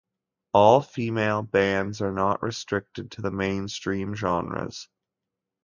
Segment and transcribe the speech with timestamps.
[0.53, 4.89] All-female bands are not restricted to the mainstream genres.